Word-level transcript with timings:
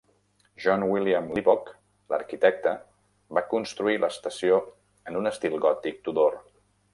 John 0.63 0.85
William 0.93 1.27
Livock, 1.37 1.69
l'arquitecte, 2.13 2.73
va 3.39 3.45
construir 3.53 3.99
l'estació 4.05 4.59
en 5.13 5.21
un 5.21 5.33
estil 5.35 5.59
gòtic 5.67 6.03
Tudor. 6.09 6.41